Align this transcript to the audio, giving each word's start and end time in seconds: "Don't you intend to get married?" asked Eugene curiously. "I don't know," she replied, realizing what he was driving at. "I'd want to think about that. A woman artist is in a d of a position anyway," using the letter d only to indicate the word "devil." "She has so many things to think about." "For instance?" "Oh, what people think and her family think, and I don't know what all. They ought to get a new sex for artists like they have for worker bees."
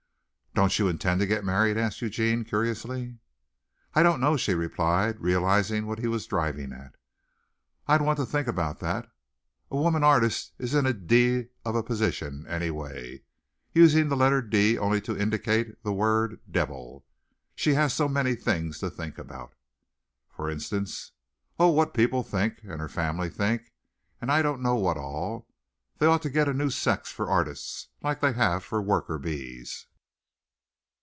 "Don't 0.53 0.77
you 0.77 0.89
intend 0.89 1.21
to 1.21 1.25
get 1.25 1.45
married?" 1.45 1.77
asked 1.77 2.01
Eugene 2.01 2.43
curiously. 2.43 3.17
"I 3.95 4.03
don't 4.03 4.19
know," 4.19 4.35
she 4.35 4.53
replied, 4.53 5.17
realizing 5.21 5.87
what 5.87 5.99
he 5.99 6.07
was 6.07 6.27
driving 6.27 6.73
at. 6.73 6.95
"I'd 7.87 8.01
want 8.01 8.19
to 8.19 8.25
think 8.25 8.49
about 8.49 8.81
that. 8.81 9.09
A 9.71 9.77
woman 9.77 10.03
artist 10.03 10.51
is 10.59 10.75
in 10.75 10.85
a 10.85 10.91
d 10.91 11.47
of 11.63 11.73
a 11.75 11.81
position 11.81 12.45
anyway," 12.47 13.23
using 13.71 14.09
the 14.09 14.17
letter 14.17 14.41
d 14.41 14.77
only 14.77 14.99
to 14.99 15.17
indicate 15.17 15.81
the 15.85 15.93
word 15.93 16.41
"devil." 16.51 17.05
"She 17.55 17.75
has 17.75 17.93
so 17.93 18.09
many 18.09 18.35
things 18.35 18.77
to 18.79 18.89
think 18.89 19.17
about." 19.17 19.53
"For 20.29 20.49
instance?" 20.49 21.13
"Oh, 21.59 21.69
what 21.69 21.93
people 21.93 22.23
think 22.23 22.57
and 22.63 22.81
her 22.81 22.89
family 22.89 23.29
think, 23.29 23.71
and 24.19 24.29
I 24.29 24.41
don't 24.41 24.61
know 24.61 24.75
what 24.75 24.97
all. 24.97 25.47
They 25.99 26.07
ought 26.07 26.21
to 26.23 26.29
get 26.29 26.49
a 26.49 26.53
new 26.53 26.69
sex 26.69 27.09
for 27.09 27.29
artists 27.31 27.87
like 28.03 28.19
they 28.19 28.33
have 28.33 28.65
for 28.65 28.81
worker 28.81 29.17
bees." 29.17 29.87